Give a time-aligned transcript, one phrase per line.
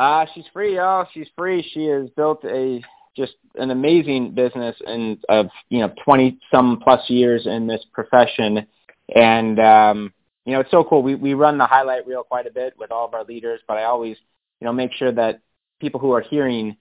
[0.00, 1.06] Uh, she's free, y'all.
[1.12, 1.62] She's free.
[1.74, 2.80] She has built a
[3.14, 8.66] just an amazing business and of you know twenty some plus years in this profession,
[9.14, 10.10] and um,
[10.46, 11.02] you know it's so cool.
[11.02, 13.76] We we run the highlight reel quite a bit with all of our leaders, but
[13.76, 14.16] I always
[14.62, 15.42] you know make sure that
[15.82, 16.78] people who are hearing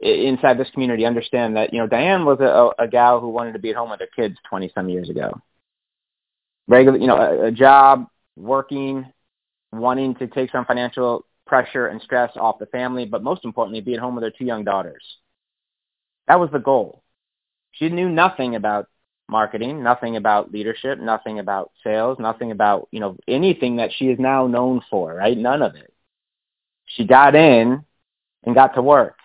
[0.00, 3.58] inside this community understand that you know Diane was a, a gal who wanted to
[3.58, 5.38] be at home with her kids twenty some years ago.
[6.68, 9.12] Regular, you know, a, a job, working,
[9.72, 13.94] wanting to take some financial pressure and stress off the family, but most importantly, be
[13.94, 15.02] at home with her two young daughters.
[16.28, 17.02] That was the goal.
[17.72, 18.88] She knew nothing about
[19.28, 24.18] marketing, nothing about leadership, nothing about sales, nothing about, you know, anything that she is
[24.18, 25.36] now known for, right?
[25.36, 25.92] None of it.
[26.86, 27.84] She got in
[28.44, 29.16] and got to work.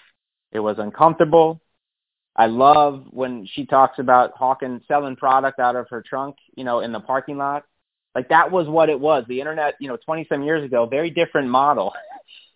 [0.52, 1.62] It was uncomfortable.
[2.36, 6.80] I love when she talks about Hawkins selling product out of her trunk, you know,
[6.80, 7.66] in the parking lot.
[8.16, 9.26] Like that was what it was.
[9.28, 11.94] The internet, you know, 20 some years ago, very different model.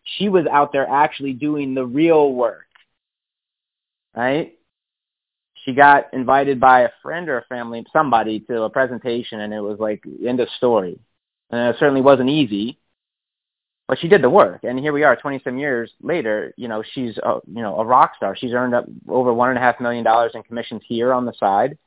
[0.05, 2.67] she was out there actually doing the real work.
[4.15, 4.57] Right?
[5.65, 9.59] She got invited by a friend or a family, somebody to a presentation and it
[9.59, 10.99] was like end of story.
[11.49, 12.79] And it certainly wasn't easy,
[13.87, 14.63] but she did the work.
[14.63, 17.85] And here we are 20 some years later, you know, she's, a, you know, a
[17.85, 18.35] rock star.
[18.35, 21.33] She's earned up over one and a half million dollars in commissions here on the
[21.33, 21.77] side,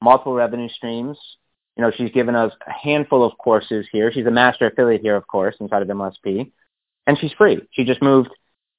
[0.00, 1.18] multiple revenue streams,
[1.80, 4.12] you know, she's given us a handful of courses here.
[4.12, 6.50] She's a master affiliate here, of course, inside of MLSP.
[7.10, 7.60] And she's free.
[7.72, 8.28] She just moved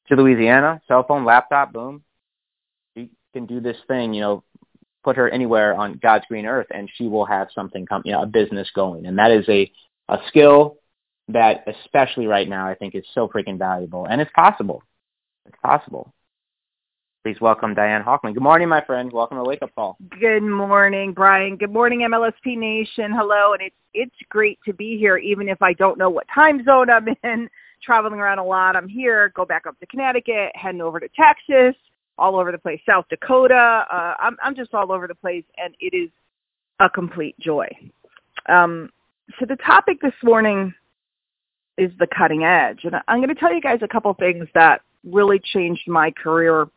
[0.08, 2.02] to Louisiana, cell phone, laptop, boom.
[2.96, 4.44] She can do this thing, you know,
[5.04, 8.22] put her anywhere on God's green earth and she will have something come, you know,
[8.22, 9.06] a business going.
[9.06, 9.70] And that is a,
[10.08, 10.78] a skill
[11.28, 14.06] that especially right now I think is so freaking valuable.
[14.06, 14.82] And it's possible.
[15.46, 16.14] It's possible.
[17.26, 18.34] Please welcome Diane Hochman.
[18.34, 19.12] Good morning, my friend.
[19.12, 19.98] Welcome to Wake Up Call.
[20.22, 21.58] Good morning, Brian.
[21.58, 23.12] Good morning, MLSP Nation.
[23.12, 26.64] Hello, and it's it's great to be here, even if I don't know what time
[26.64, 27.50] zone I'm in.
[27.84, 28.76] Traveling around a lot.
[28.76, 29.32] I'm here.
[29.36, 31.76] Go back up to Connecticut, heading over to Texas,
[32.18, 32.80] all over the place.
[32.88, 33.86] South Dakota.
[33.92, 36.10] Uh, I'm I'm just all over the place, and it is
[36.80, 37.68] a complete joy.
[38.48, 38.90] Um,
[39.40, 40.74] so the topic this morning
[41.78, 44.82] is the cutting edge, and I'm going to tell you guys a couple things that
[45.04, 46.68] really changed my career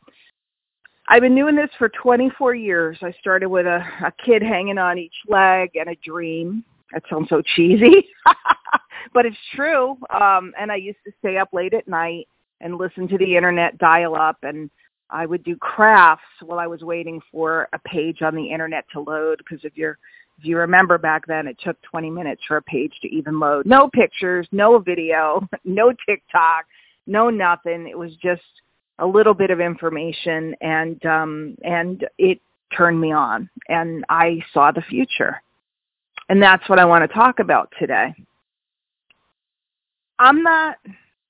[1.07, 2.97] I've been doing this for 24 years.
[3.03, 6.65] I started with a, a kid hanging on each leg and a dream.
[6.95, 8.07] That sounds so cheesy,
[9.13, 9.99] but it's true.
[10.09, 12.29] Um, and I used to stay up late at night
[12.61, 14.71] and listen to the internet dial up and
[15.11, 19.01] I would do crafts while I was waiting for a page on the internet to
[19.01, 19.99] load because if you're
[20.39, 23.67] if you remember back then it took 20 minutes for a page to even load.
[23.67, 26.67] No pictures, no video, no TikTok,
[27.07, 27.87] no nothing.
[27.89, 28.43] It was just
[28.99, 32.41] a little bit of information and um and it
[32.77, 35.43] turned me on and I saw the future.
[36.29, 38.15] And that's what I want to talk about today.
[40.19, 40.77] I'm not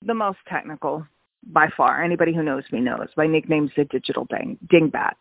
[0.02, 1.06] the most technical
[1.48, 2.02] by far.
[2.02, 3.08] Anybody who knows me knows.
[3.16, 5.14] My nickname's the digital ding, dingbat.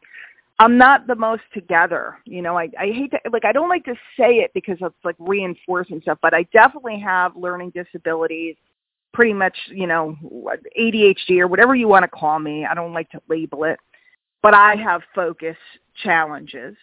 [0.60, 2.20] I'm not the most together.
[2.26, 4.96] You know, I, I hate to, like, I don't like to say it because it's
[5.04, 8.56] like reinforcing stuff, but I definitely have learning disabilities
[9.14, 10.16] pretty much, you know,
[10.80, 12.66] ADHD or whatever you want to call me.
[12.66, 13.80] I don't like to label it.
[14.42, 15.58] But I have focus
[16.04, 16.76] challenges.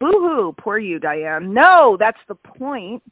[0.00, 1.52] Boo-hoo, poor you, Diane.
[1.52, 3.02] No, that's the point.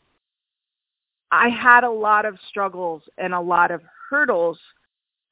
[1.30, 4.58] I had a lot of struggles and a lot of hurdles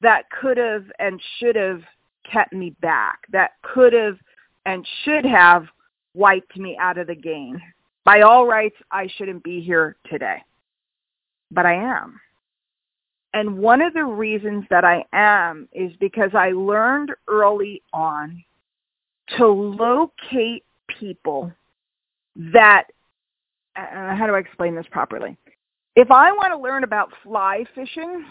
[0.01, 1.81] that could have and should have
[2.29, 4.17] kept me back, that could have
[4.65, 5.65] and should have
[6.13, 7.59] wiped me out of the game.
[8.05, 10.37] By all rights, I shouldn't be here today.
[11.51, 12.19] But I am.
[13.33, 18.43] And one of the reasons that I am is because I learned early on
[19.37, 20.63] to locate
[20.99, 21.51] people
[22.35, 22.85] that,
[23.75, 25.37] uh, how do I explain this properly?
[25.95, 28.25] If I want to learn about fly fishing,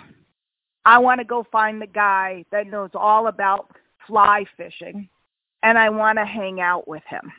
[0.84, 3.70] I want to go find the guy that knows all about
[4.06, 5.08] fly fishing
[5.62, 7.32] and I want to hang out with him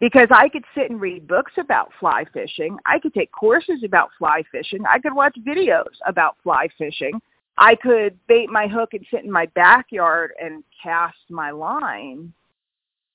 [0.00, 2.78] because I could sit and read books about fly fishing.
[2.86, 4.84] I could take courses about fly fishing.
[4.88, 7.20] I could watch videos about fly fishing.
[7.56, 12.32] I could bait my hook and sit in my backyard and cast my line.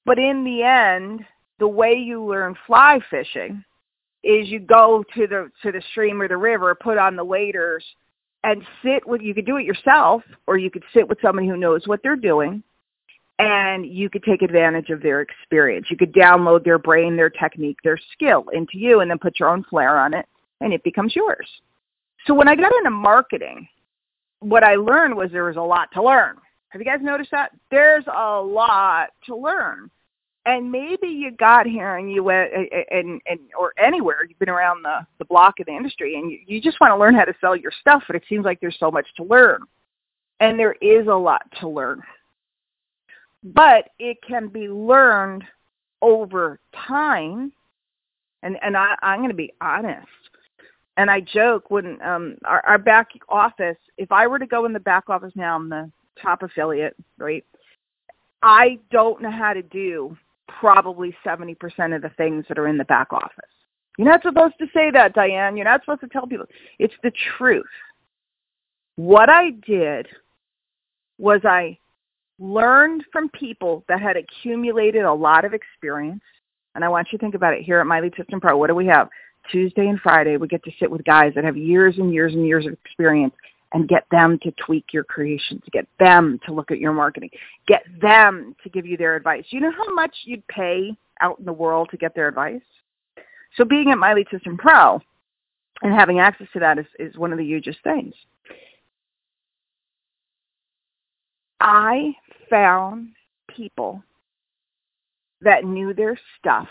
[0.09, 1.23] But in the end,
[1.59, 3.63] the way you learn fly fishing
[4.23, 7.85] is you go to the to the stream or the river, put on the waders,
[8.43, 11.57] and sit with you could do it yourself or you could sit with somebody who
[11.57, 12.63] knows what they're doing
[13.37, 15.85] and you could take advantage of their experience.
[15.91, 19.49] You could download their brain, their technique, their skill into you and then put your
[19.49, 20.25] own flair on it
[20.59, 21.47] and it becomes yours.
[22.25, 23.67] So when I got into marketing,
[24.39, 26.37] what I learned was there was a lot to learn.
[26.69, 27.51] Have you guys noticed that?
[27.69, 29.91] There's a lot to learn.
[30.49, 32.51] And maybe you got here and you went
[32.89, 36.39] and, and or anywhere you've been around the the block of the industry and you,
[36.47, 38.79] you just want to learn how to sell your stuff, but it seems like there's
[38.79, 39.61] so much to learn.
[40.39, 42.01] And there is a lot to learn.
[43.43, 45.43] But it can be learned
[46.01, 47.53] over time.
[48.41, 50.07] And and I, I'm going to be honest
[50.97, 54.73] and I joke when um our, our back office, if I were to go in
[54.73, 57.45] the back office now, I'm the top affiliate, right?
[58.41, 60.17] I don't know how to do
[60.59, 63.31] probably 70% of the things that are in the back office.
[63.97, 65.57] You're not supposed to say that, Diane.
[65.57, 66.45] You're not supposed to tell people.
[66.79, 67.65] It's the truth.
[68.95, 70.07] What I did
[71.17, 71.77] was I
[72.39, 76.23] learned from people that had accumulated a lot of experience.
[76.75, 78.57] And I want you to think about it here at My Lead System Pro.
[78.57, 79.09] What do we have?
[79.51, 82.45] Tuesday and Friday, we get to sit with guys that have years and years and
[82.45, 83.33] years of experience
[83.71, 87.29] and get them to tweak your creations, get them to look at your marketing,
[87.67, 89.45] get them to give you their advice.
[89.49, 92.61] You know how much you'd pay out in the world to get their advice?
[93.55, 94.99] So being at My Lead System Pro
[95.81, 98.13] and having access to that is, is one of the hugest things.
[101.61, 102.13] I
[102.49, 103.09] found
[103.55, 104.01] people
[105.41, 106.67] that knew their stuff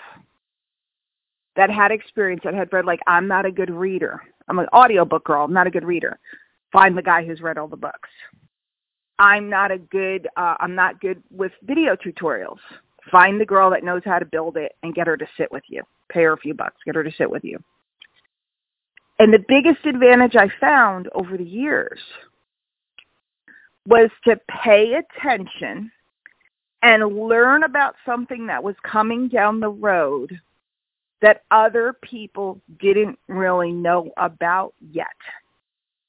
[1.56, 4.22] that had experience that had read like I'm not a good reader.
[4.48, 5.44] I'm an audiobook girl.
[5.44, 6.18] I'm not a good reader.
[6.72, 8.08] Find the guy who's read all the books.
[9.18, 12.58] I'm not a good uh, I'm not good with video tutorials.
[13.10, 15.64] Find the girl that knows how to build it and get her to sit with
[15.68, 15.82] you.
[16.08, 16.76] Pay her a few bucks.
[16.84, 17.58] Get her to sit with you.
[19.18, 21.98] And the biggest advantage I found over the years
[23.86, 25.90] was to pay attention
[26.82, 30.38] and learn about something that was coming down the road
[31.20, 35.06] that other people didn't really know about yet.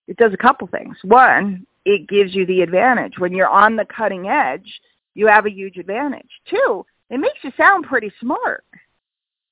[0.10, 0.98] It does a couple things.
[1.04, 3.20] One, it gives you the advantage.
[3.20, 4.68] When you're on the cutting edge,
[5.14, 6.30] you have a huge advantage.
[6.50, 8.66] Two, it makes you sound pretty smart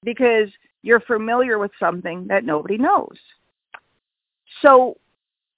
[0.04, 0.50] because
[0.82, 3.16] you're familiar with something that nobody knows.
[4.64, 4.98] So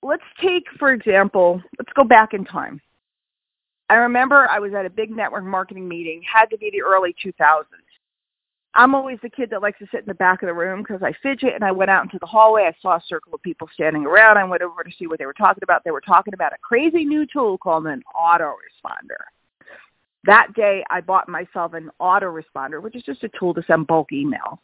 [0.04, 2.82] let's take, for example, let's go back in time.
[3.90, 7.16] I remember I was at a big network marketing meeting, had to be the early
[7.26, 7.64] 2000s.
[8.80, 11.04] I'm always the kid that likes to sit in the back of the room because
[11.04, 12.64] I fidget and I went out into the hallway.
[12.64, 14.38] I saw a circle of people standing around.
[14.38, 15.84] I went over to see what they were talking about.
[15.84, 19.20] They were talking about a crazy new tool called an autoresponder.
[20.24, 24.12] That day I bought myself an autoresponder, which is just a tool to send bulk
[24.14, 24.60] emails.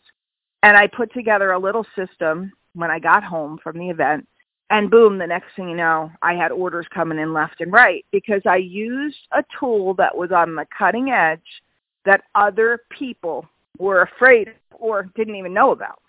[0.63, 4.25] And I put together a little system when I got home from the event.
[4.69, 8.05] And boom, the next thing you know, I had orders coming in left and right
[8.13, 11.41] because I used a tool that was on the cutting edge
[12.05, 13.45] that other people
[13.77, 16.01] were afraid or didn't even know about.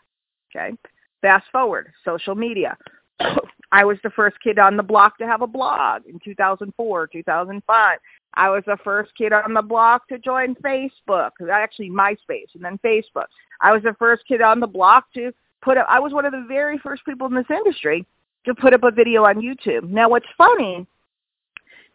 [0.54, 0.76] Okay.
[1.22, 2.76] Fast forward, social media.
[3.72, 7.98] I was the first kid on the block to have a blog in 2004, 2005.
[8.34, 12.78] I was the first kid on the block to join Facebook, actually MySpace and then
[12.84, 13.26] Facebook.
[13.60, 16.32] I was the first kid on the block to put up, I was one of
[16.32, 18.06] the very first people in this industry
[18.44, 19.88] to put up a video on YouTube.
[19.88, 20.86] Now what's funny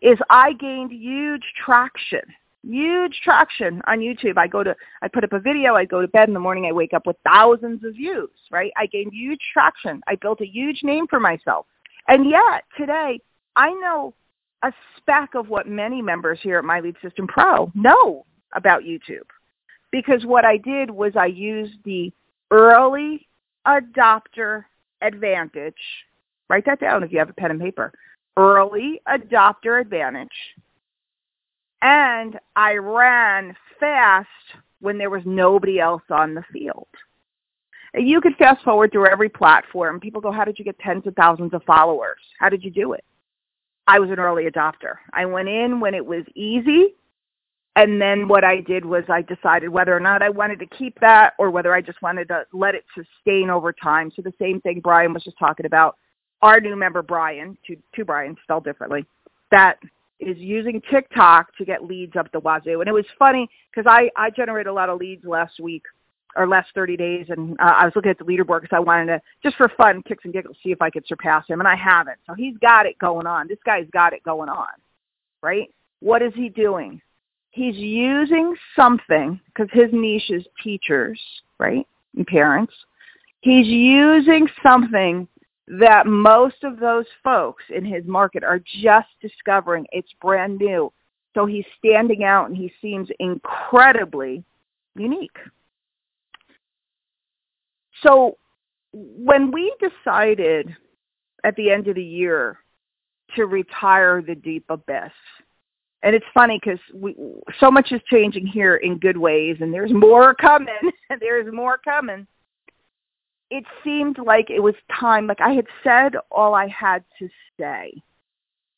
[0.01, 2.21] is I gained huge traction
[2.67, 4.37] huge traction on YouTube.
[4.37, 6.65] I go to, I put up a video, I go to bed in the morning,
[6.65, 8.71] I wake up with thousands of views, right?
[8.77, 10.01] I gained huge traction.
[10.07, 11.65] I built a huge name for myself.
[12.07, 13.19] And yet today,
[13.55, 14.13] I know
[14.63, 19.27] a speck of what many members here at My Lead System Pro know about YouTube.
[19.91, 22.13] Because what I did was I used the
[22.51, 23.27] early
[23.67, 24.65] adopter
[25.01, 25.73] advantage.
[26.49, 27.91] Write that down if you have a pen and paper.
[28.37, 30.29] Early adopter advantage
[31.81, 34.27] and I ran fast
[34.79, 36.87] when there was nobody else on the field.
[37.93, 39.99] You could fast forward through every platform.
[39.99, 42.19] People go, how did you get tens of thousands of followers?
[42.39, 43.03] How did you do it?
[43.87, 44.95] I was an early adopter.
[45.13, 46.95] I went in when it was easy.
[47.75, 50.99] And then what I did was I decided whether or not I wanted to keep
[50.99, 54.11] that or whether I just wanted to let it sustain over time.
[54.15, 55.95] So the same thing Brian was just talking about.
[56.41, 59.05] Our new member, Brian, two, two Brian's spelled differently,
[59.51, 59.77] that
[60.21, 62.79] is using TikTok to get leads up the wazoo.
[62.79, 65.83] And it was funny because I, I generated a lot of leads last week
[66.35, 69.07] or last 30 days, and uh, I was looking at the leaderboard because I wanted
[69.07, 71.75] to, just for fun, kicks and giggles, see if I could surpass him, and I
[71.75, 72.17] haven't.
[72.25, 73.47] So he's got it going on.
[73.47, 74.69] This guy's got it going on,
[75.41, 75.69] right?
[75.99, 77.01] What is he doing?
[77.49, 81.19] He's using something because his niche is teachers,
[81.59, 81.85] right,
[82.15, 82.73] and parents.
[83.41, 85.27] He's using something
[85.67, 90.91] that most of those folks in his market are just discovering it's brand new.
[91.33, 94.43] So he's standing out and he seems incredibly
[94.95, 95.37] unique.
[98.03, 98.37] So
[98.93, 100.75] when we decided
[101.43, 102.59] at the end of the year
[103.35, 105.11] to retire the deep abyss,
[106.03, 106.79] and it's funny because
[107.59, 110.91] so much is changing here in good ways, and there's more coming.
[111.19, 112.25] there's more coming.
[113.51, 115.27] It seemed like it was time.
[115.27, 117.29] Like I had said all I had to
[117.59, 117.93] say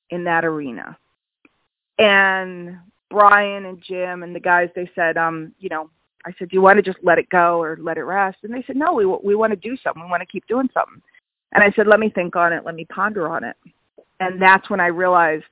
[0.10, 0.98] in that arena,
[2.00, 2.78] and
[3.10, 5.90] Brian and Jim and the guys they said, um, you know,
[6.26, 8.40] I said, do you want to just let it go or let it rest?
[8.44, 10.04] And they said, no, we we want to do something.
[10.04, 11.02] We want to keep doing something.
[11.54, 12.66] And I said, let me think on it.
[12.66, 13.56] Let me ponder on it.
[14.20, 15.44] And that's when I realized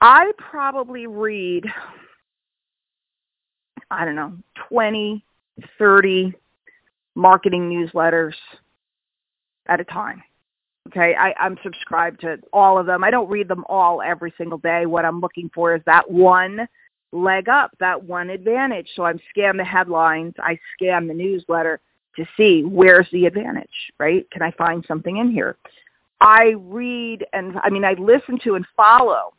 [0.00, 1.64] I probably read,
[3.90, 4.36] I don't know,
[4.68, 5.24] 20,
[5.78, 6.34] 30
[7.14, 8.34] marketing newsletters
[9.66, 10.22] at a time.
[10.88, 13.02] Okay, I, I'm subscribed to all of them.
[13.02, 14.84] I don't read them all every single day.
[14.84, 16.68] What I'm looking for is that one
[17.12, 18.88] leg up, that one advantage.
[18.94, 21.80] So I'm scan the headlines, I scan the newsletter
[22.16, 23.68] to see where's the advantage,
[23.98, 24.28] right?
[24.30, 25.56] Can I find something in here?
[26.20, 29.34] I read and I mean I listen to and follow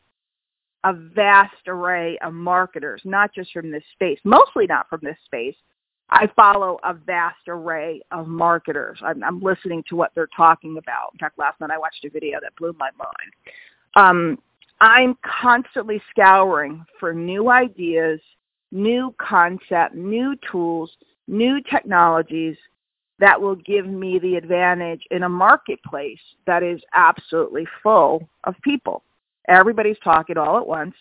[0.84, 5.56] a vast array of marketers, not just from this space, mostly not from this space.
[6.10, 9.00] I follow a vast array of marketers.
[9.02, 11.12] I'm, I'm listening to what they're talking about.
[11.14, 13.34] In fact, last night I watched a video that blew my mind.
[13.96, 14.40] Um,
[14.82, 18.20] I'm constantly scouring for new ideas,
[18.72, 20.92] new concept, new tools,
[21.28, 22.58] new technologies
[23.20, 29.04] that will give me the advantage in a marketplace that is absolutely full of people.
[29.48, 30.96] Everybody's talking all at once.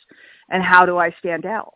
[0.50, 1.74] And how do I stand out?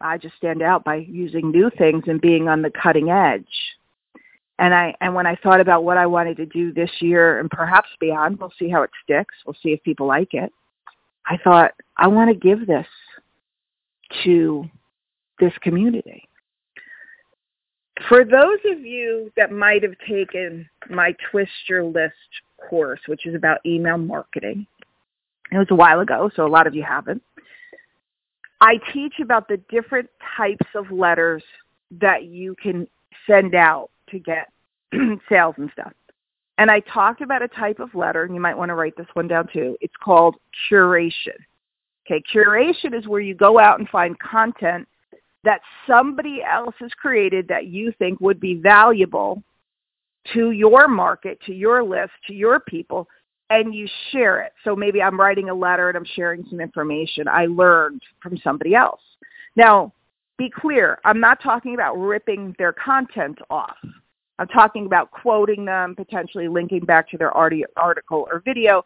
[0.00, 3.44] I just stand out by using new things and being on the cutting edge.
[4.58, 7.50] And I and when I thought about what I wanted to do this year and
[7.50, 9.34] perhaps beyond, we'll see how it sticks.
[9.46, 10.52] We'll see if people like it.
[11.26, 12.86] I thought I want to give this
[14.24, 14.64] to
[15.38, 16.28] this community.
[18.08, 22.14] For those of you that might have taken my Twist Your List
[22.68, 24.66] course, which is about email marketing,
[25.52, 27.22] it was a while ago, so a lot of you haven't.
[28.60, 31.42] I teach about the different types of letters
[31.92, 32.86] that you can
[33.26, 34.52] send out to get
[35.28, 35.92] sales and stuff.
[36.58, 39.06] And I talked about a type of letter, and you might want to write this
[39.14, 39.78] one down too.
[39.80, 40.36] It's called
[40.70, 41.38] curation.
[42.06, 44.86] Okay, curation is where you go out and find content
[45.44, 49.42] that somebody else has created that you think would be valuable
[50.34, 53.08] to your market, to your list, to your people,
[53.50, 54.52] and you share it.
[54.64, 58.74] So maybe I'm writing a letter and I'm sharing some information I learned from somebody
[58.74, 59.02] else.
[59.56, 59.92] Now,
[60.38, 63.76] be clear, I'm not talking about ripping their content off.
[64.38, 68.82] I'm talking about quoting them, potentially linking back to their article or video,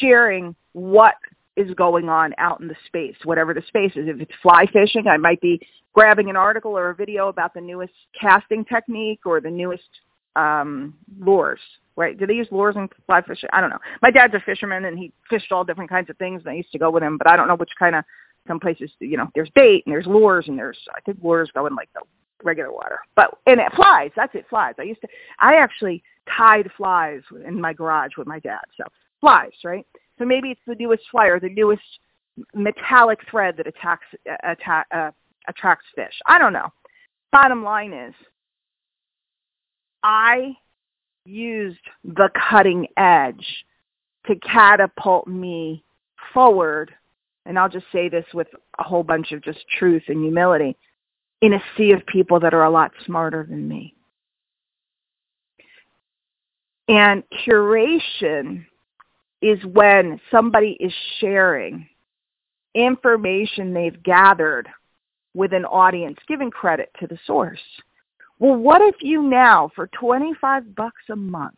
[0.00, 1.14] sharing what
[1.56, 4.08] is going on out in the space, whatever the space is.
[4.08, 5.60] If it's fly fishing, I might be
[5.92, 9.88] grabbing an article or a video about the newest casting technique or the newest
[10.36, 11.60] um, lures
[11.96, 12.18] right?
[12.18, 13.48] Do they use lures in fly fishing?
[13.52, 13.78] I don't know.
[14.02, 16.72] My dad's a fisherman and he fished all different kinds of things and I used
[16.72, 18.04] to go with him, but I don't know which kind of
[18.46, 21.66] some places, you know, there's bait and there's lures and there's I think lures go
[21.66, 22.02] in like the
[22.44, 22.98] regular water.
[23.16, 24.74] But and it flies, that's it, flies.
[24.78, 25.08] I used to
[25.40, 26.02] I actually
[26.36, 28.60] tied flies in my garage with my dad.
[28.76, 28.84] So
[29.20, 29.86] flies, right?
[30.18, 31.82] So maybe it's the newest fly or the newest
[32.54, 34.06] metallic thread that attacks
[34.44, 35.10] attack, uh,
[35.48, 36.14] attracts fish.
[36.26, 36.68] I don't know.
[37.32, 38.14] Bottom line is
[40.08, 40.56] I
[41.24, 43.44] used the cutting edge
[44.28, 45.82] to catapult me
[46.32, 46.94] forward,
[47.44, 48.46] and I'll just say this with
[48.78, 50.76] a whole bunch of just truth and humility,
[51.42, 53.94] in a sea of people that are a lot smarter than me.
[56.86, 58.64] And curation
[59.42, 61.88] is when somebody is sharing
[62.76, 64.68] information they've gathered
[65.34, 67.58] with an audience, giving credit to the source.
[68.38, 71.56] Well, what if you now, for 25 bucks a month,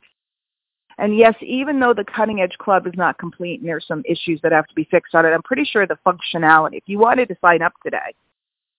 [0.98, 4.40] and yes, even though the Cutting Edge Club is not complete and there's some issues
[4.42, 7.28] that have to be fixed on it, I'm pretty sure the functionality, if you wanted
[7.28, 8.14] to sign up today,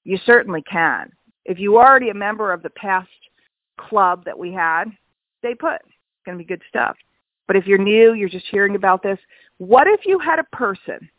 [0.03, 1.11] you certainly can.
[1.45, 3.09] If you are already a member of the past
[3.77, 4.85] club that we had,
[5.39, 5.75] stay put.
[5.75, 6.95] It's going to be good stuff.
[7.47, 9.17] But if you're new, you're just hearing about this,
[9.57, 11.09] what if you had a person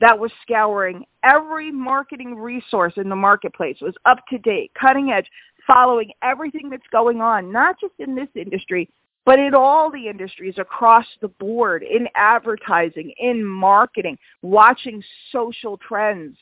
[0.00, 5.26] that was scouring every marketing resource in the marketplace, was up to date, cutting edge,
[5.66, 8.88] following everything that's going on, not just in this industry,
[9.24, 15.02] but in all the industries across the board, in advertising, in marketing, watching
[15.32, 16.36] social trends.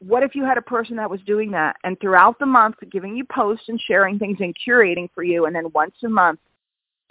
[0.00, 3.16] What if you had a person that was doing that and throughout the month giving
[3.16, 6.40] you posts and sharing things and curating for you and then once a month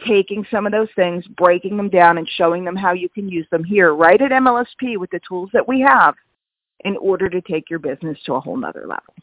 [0.05, 3.45] taking some of those things, breaking them down, and showing them how you can use
[3.51, 6.15] them here, right at MLSP with the tools that we have
[6.85, 9.13] in order to take your business to a whole nother level.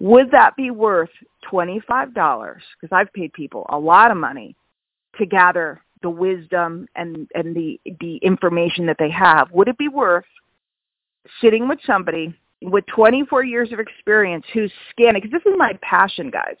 [0.00, 1.10] Would that be worth
[1.50, 1.84] $25?
[2.14, 4.56] Because I've paid people a lot of money
[5.18, 9.50] to gather the wisdom and, and the, the information that they have.
[9.52, 10.24] Would it be worth
[11.42, 15.20] sitting with somebody with 24 years of experience who's scanning?
[15.20, 16.56] Because this is my passion, guys.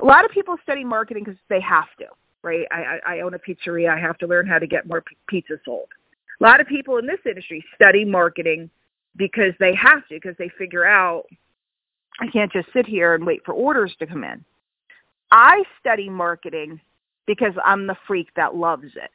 [0.00, 2.06] A lot of people study marketing because they have to,
[2.42, 2.66] right?
[2.72, 3.90] I, I, I own a pizzeria.
[3.90, 5.88] I have to learn how to get more p- pizza sold.
[6.40, 8.70] A lot of people in this industry study marketing
[9.16, 11.24] because they have to, because they figure out
[12.20, 14.44] I can't just sit here and wait for orders to come in.
[15.30, 16.80] I study marketing
[17.26, 19.10] because I'm the freak that loves it.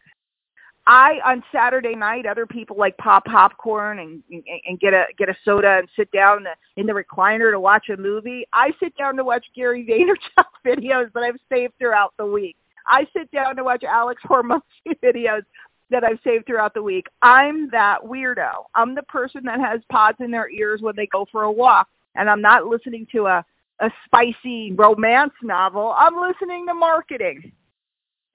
[0.85, 4.21] I on Saturday night, other people like pop popcorn and
[4.65, 7.59] and get a get a soda and sit down in the, in the recliner to
[7.59, 8.45] watch a movie.
[8.51, 12.57] I sit down to watch Gary Vaynerchuk videos that I've saved throughout the week.
[12.85, 14.61] I sit down to watch Alex Hormozi
[15.03, 15.43] videos
[15.89, 17.07] that I've saved throughout the week.
[17.21, 18.65] I'm that weirdo.
[18.75, 21.87] I'm the person that has pods in their ears when they go for a walk
[22.15, 23.45] and I'm not listening to a,
[23.79, 25.93] a spicy romance novel.
[25.97, 27.51] I'm listening to marketing.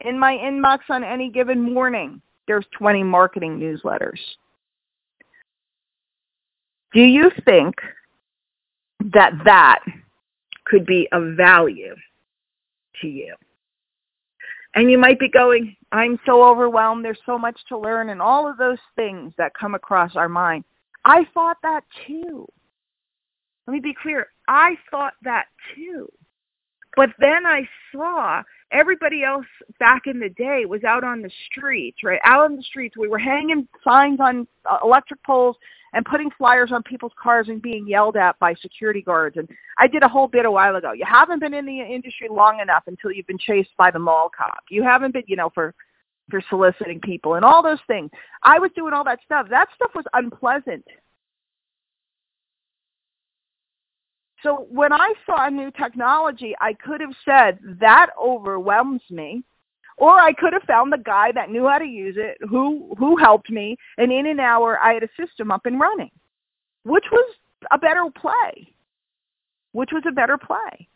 [0.01, 4.19] In my inbox on any given morning, there's 20 marketing newsletters.
[6.93, 7.75] Do you think
[9.13, 9.81] that that
[10.65, 11.95] could be of value
[13.01, 13.35] to you?
[14.75, 17.05] And you might be going, I'm so overwhelmed.
[17.05, 20.65] There's so much to learn and all of those things that come across our mind.
[21.05, 22.47] I thought that too.
[23.69, 24.29] Let me be clear.
[24.49, 25.45] I thought that
[25.75, 26.11] too.
[26.97, 29.45] But then I saw everybody else
[29.79, 32.19] back in the day was out on the streets, right?
[32.25, 32.97] Out on the streets.
[32.97, 35.55] We were hanging signs on uh, electric poles
[35.93, 39.37] and putting flyers on people's cars and being yelled at by security guards.
[39.37, 39.47] And
[39.77, 40.93] I did a whole bit a while ago.
[40.93, 44.31] You haven't been in the industry long enough until you've been chased by the mall
[44.35, 44.65] cop.
[44.71, 45.75] You haven't been, you know, for
[46.31, 48.11] for soliciting people and all those things.
[48.43, 49.47] I was doing all that stuff.
[49.51, 50.87] That stuff was unpleasant.
[54.43, 59.43] So when I saw a new technology, I could have said, that overwhelms me.
[59.97, 63.17] Or I could have found the guy that knew how to use it, who, who
[63.17, 66.13] helped me, and in an hour I had a system up and running,
[66.85, 67.35] which was
[67.73, 68.73] a better play,
[69.73, 70.87] which was a better play.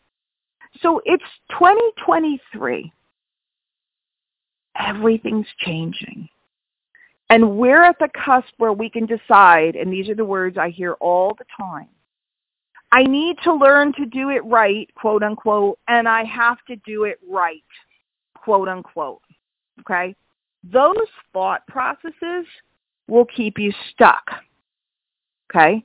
[0.81, 2.93] So it's 2023.
[4.79, 6.29] Everything's changing.
[7.29, 10.69] And we're at the cusp where we can decide, and these are the words I
[10.69, 11.89] hear all the time,
[12.93, 17.05] I need to learn to do it right, quote unquote, and I have to do
[17.05, 17.63] it right,
[18.35, 19.23] quote unquote.
[19.79, 20.15] Okay?
[20.63, 22.45] Those thought processes
[23.07, 24.29] will keep you stuck.
[25.49, 25.83] Okay?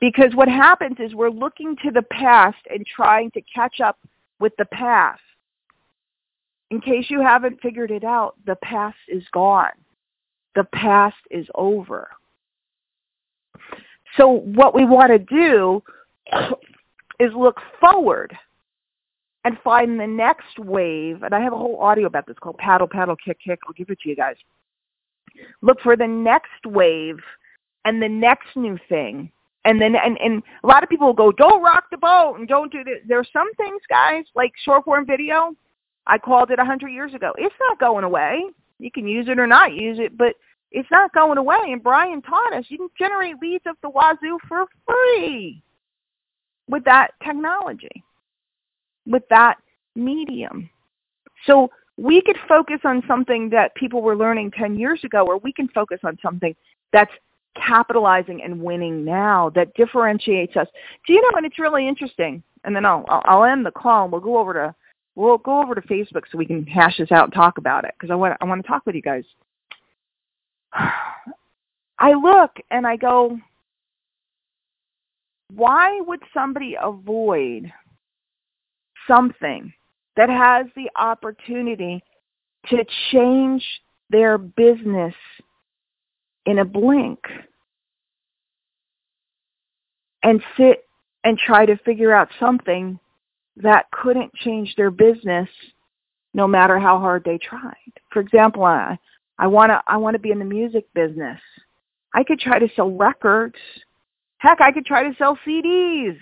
[0.00, 4.00] Because what happens is we're looking to the past and trying to catch up
[4.40, 5.22] with the past.
[6.72, 9.70] In case you haven't figured it out, the past is gone.
[10.56, 12.08] The past is over.
[14.16, 15.84] So what we want to do
[17.20, 18.36] is look forward
[19.44, 21.22] and find the next wave.
[21.22, 23.60] And I have a whole audio about this called Paddle, Paddle, Kick, Kick.
[23.66, 24.36] I'll give it to you guys.
[25.62, 27.18] Look for the next wave
[27.84, 29.30] and the next new thing.
[29.64, 32.48] And then, and, and a lot of people will go, don't rock the boat and
[32.48, 32.98] don't do this.
[33.06, 35.54] There's some things, guys, like short form video.
[36.06, 37.32] I called it a hundred years ago.
[37.38, 38.42] It's not going away.
[38.78, 40.34] You can use it or not use it, but
[40.72, 41.60] it's not going away.
[41.66, 45.62] And Brian taught us you can generate leads up the wazoo for free
[46.72, 48.02] with that technology,
[49.06, 49.58] with that
[49.94, 50.68] medium.
[51.46, 55.52] So we could focus on something that people were learning 10 years ago, or we
[55.52, 56.56] can focus on something
[56.92, 57.12] that's
[57.54, 60.66] capitalizing and winning now that differentiates us.
[61.06, 64.12] Do you know, and it's really interesting, and then I'll, I'll end the call and
[64.12, 64.74] we'll go over to,
[65.14, 67.92] we'll go over to Facebook so we can hash this out and talk about it
[67.98, 69.24] because I want, I want to talk with you guys.
[71.98, 73.38] I look and I go,
[75.54, 77.70] why would somebody avoid
[79.06, 79.72] something
[80.16, 82.02] that has the opportunity
[82.68, 83.64] to change
[84.10, 85.14] their business
[86.46, 87.18] in a blink
[90.22, 90.84] and sit
[91.24, 92.98] and try to figure out something
[93.56, 95.48] that couldn't change their business
[96.34, 97.92] no matter how hard they tried.
[98.12, 98.98] For example, I
[99.38, 101.40] I want to I want to be in the music business.
[102.14, 103.56] I could try to sell records
[104.42, 106.18] Heck, I could try to sell CDs.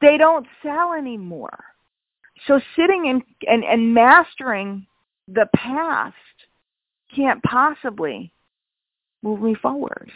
[0.00, 1.62] They don't sell anymore.
[2.46, 4.86] So sitting and, and, and mastering
[5.26, 6.14] the past
[7.14, 8.32] can't possibly
[9.22, 10.10] move me forward.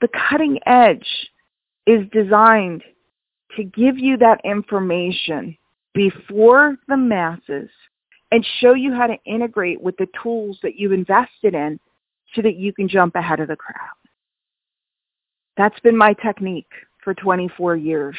[0.00, 1.08] The cutting edge
[1.88, 2.84] is designed
[3.56, 5.56] to give you that information
[5.92, 7.68] before the masses
[8.30, 11.80] and show you how to integrate with the tools that you've invested in
[12.32, 14.01] so that you can jump ahead of the crowd.
[15.56, 16.70] That's been my technique
[17.02, 18.16] for 24 years.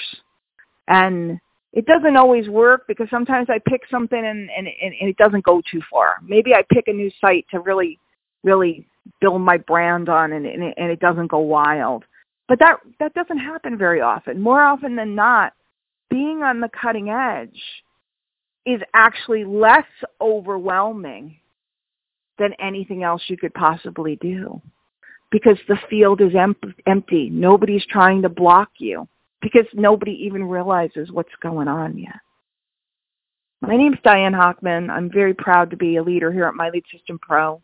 [0.87, 1.39] And
[1.71, 5.61] it doesn't always work because sometimes I pick something and, and, and it doesn't go
[5.71, 6.17] too far.
[6.23, 7.99] Maybe I pick a new site to really,
[8.43, 8.85] really
[9.19, 12.03] build my brand on and, and, it, and it doesn't go wild.
[12.47, 14.39] But that, that doesn't happen very often.
[14.39, 15.53] More often than not,
[16.09, 17.59] being on the cutting edge
[18.65, 19.87] is actually less
[20.21, 21.37] overwhelming
[22.37, 24.61] than anything else you could possibly do
[25.33, 27.27] because the field is em- empty.
[27.29, 29.07] Nobody's trying to block you
[29.41, 32.19] because nobody even realizes what's going on yet.
[33.59, 34.91] My name is Diane Hochman.
[34.91, 37.61] I'm very proud to be a leader here at My Lead System Pro.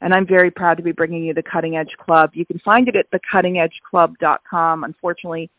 [0.00, 2.30] And I'm very proud to be bringing you the Cutting Edge Club.
[2.32, 4.84] You can find it at thecuttingedgeclub.com.
[4.84, 5.50] Unfortunately,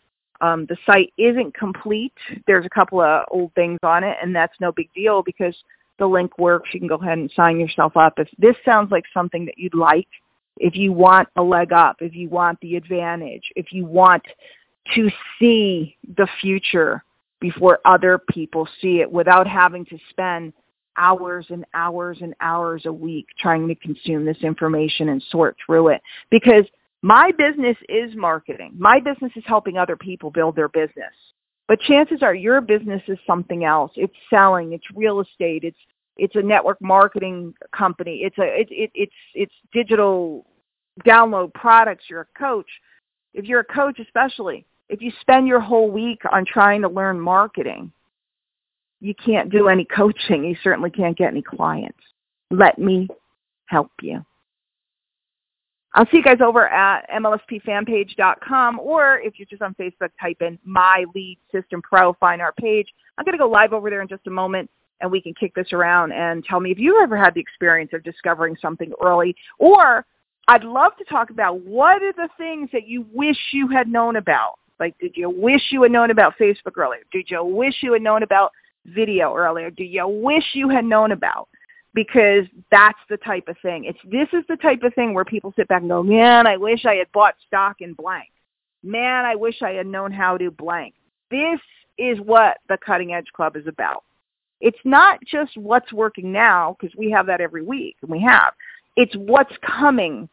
[0.41, 2.13] um, the site isn't complete.
[2.47, 5.55] There's a couple of old things on it, and that's no big deal because
[5.99, 6.69] the link works.
[6.73, 8.13] You can go ahead and sign yourself up.
[8.17, 10.07] If this sounds like something that you'd like,
[10.59, 14.23] if you want a leg up, if you want the advantage, if you want
[14.95, 17.03] to see the future
[17.39, 20.53] before other people see it without having to spend
[20.97, 25.89] hours and hours and hours a week trying to consume this information and sort through
[25.89, 26.01] it.
[26.31, 26.65] Because
[27.01, 28.73] my business is marketing.
[28.77, 31.13] My business is helping other people build their business.
[31.67, 33.91] But chances are your business is something else.
[33.95, 35.77] It's selling, it's real estate, it's
[36.17, 38.21] it's a network marketing company.
[38.23, 40.45] It's a it, it it's it's digital
[41.05, 42.05] download products.
[42.09, 42.69] You're a coach.
[43.33, 47.19] If you're a coach especially, if you spend your whole week on trying to learn
[47.19, 47.91] marketing,
[48.99, 50.43] you can't do any coaching.
[50.43, 51.99] You certainly can't get any clients.
[52.49, 53.07] Let me
[53.65, 54.25] help you.
[55.93, 60.59] I'll see you guys over at MLSPfanpage.com or if you're just on Facebook, type in
[60.63, 62.87] My Lead System Pro, find our page.
[63.17, 64.69] I'm going to go live over there in just a moment
[65.01, 67.91] and we can kick this around and tell me if you've ever had the experience
[67.93, 70.05] of discovering something early or
[70.47, 74.15] I'd love to talk about what are the things that you wish you had known
[74.15, 74.55] about.
[74.79, 77.01] Like, did you wish you had known about Facebook earlier?
[77.11, 78.51] Did you wish you had known about
[78.85, 79.69] video earlier?
[79.69, 81.49] Do you wish you had known about?
[81.93, 83.85] Because that's the type of thing.
[83.85, 86.55] It's this is the type of thing where people sit back and go, "Man, I
[86.55, 88.29] wish I had bought stock in blank.
[88.83, 90.93] Man, I wish I had known how to blank."
[91.31, 91.59] This
[91.97, 94.03] is what the Cutting Edge Club is about.
[94.61, 98.53] It's not just what's working now because we have that every week and we have.
[98.95, 100.27] It's what's coming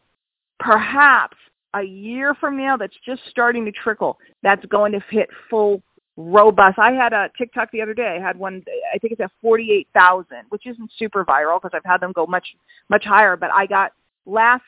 [0.59, 1.37] perhaps
[1.75, 5.81] a year from now that's just starting to trickle that's going to hit full
[6.17, 6.79] robust.
[6.79, 8.17] I had a TikTok the other day.
[8.19, 8.63] I had one.
[8.93, 12.25] I think it's at forty-eight thousand, which isn't super viral because I've had them go
[12.25, 12.47] much
[12.89, 13.35] much higher.
[13.35, 13.91] But I got
[14.25, 14.63] last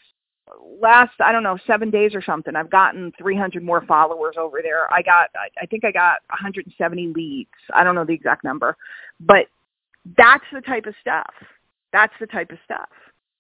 [0.82, 2.56] last I don't know seven days or something.
[2.56, 4.92] I've gotten three hundred more followers over there.
[4.94, 5.30] I got
[5.62, 7.50] I think I got one hundred and seventy leads.
[7.74, 8.76] I don't know the exact number,
[9.20, 9.48] but
[10.18, 11.34] that's the type of stuff.
[11.92, 12.90] That's the type of stuff.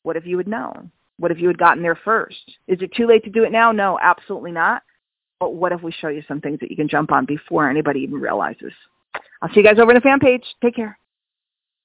[0.03, 0.91] What if you had known?
[1.19, 2.57] What if you had gotten there first?
[2.67, 3.71] Is it too late to do it now?
[3.71, 4.83] No, absolutely not.
[5.39, 8.01] But what if we show you some things that you can jump on before anybody
[8.01, 8.73] even realizes?
[9.41, 10.43] I'll see you guys over in the fan page.
[10.63, 10.97] Take care.